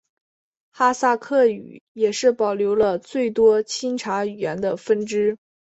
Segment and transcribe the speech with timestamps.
[0.71, 5.37] 哈萨克语也是保留了最多钦察语言的分支。